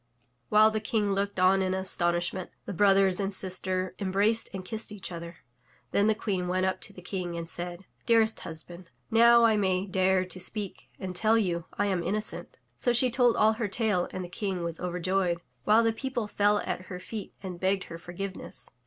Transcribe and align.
While 0.49 0.71
the 0.71 0.79
King 0.79 1.11
looked 1.11 1.39
on 1.39 1.61
in 1.61 1.75
astonishment, 1.75 2.49
the 2.65 2.73
brothers 2.73 3.19
and 3.19 3.31
sister 3.31 3.93
embraced 3.99 4.49
and 4.51 4.65
kissed 4.65 4.91
each 4.91 5.11
other. 5.11 5.43
Then 5.91 6.07
the 6.07 6.15
Queen 6.15 6.47
went 6.47 6.65
up 6.65 6.81
to 6.81 6.91
the 6.91 7.03
King 7.03 7.37
and 7.37 7.47
said: 7.47 7.85
"Dearest 8.07 8.39
husband, 8.39 8.89
now 9.11 9.43
I 9.43 9.57
may 9.57 9.85
dare 9.85 10.25
to 10.25 10.39
speak 10.39 10.89
and 10.97 11.15
tell 11.15 11.37
you 11.37 11.65
I 11.73 11.85
am 11.85 12.01
innocent 12.01 12.57
r' 12.59 12.65
So 12.77 12.93
she 12.93 13.11
told 13.11 13.35
all 13.37 13.53
her 13.53 13.67
tale 13.67 14.09
and 14.11 14.25
the 14.25 14.27
King 14.27 14.63
was 14.63 14.79
over 14.79 14.99
joyed, 14.99 15.37
while 15.65 15.83
the 15.83 15.93
people 15.93 16.25
fell 16.27 16.57
at 16.65 16.87
her 16.87 16.99
feet 16.99 17.35
and 17.43 17.59
begged 17.59 17.83
her 17.83 17.99
forgiveness. 17.99 18.71